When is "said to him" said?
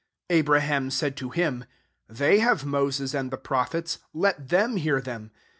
0.89-1.63